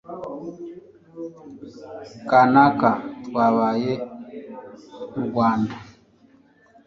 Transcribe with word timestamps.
kanaka, 2.29 2.89
twabaye 3.25 3.91
u 5.17 5.19
rwanda 5.27 5.75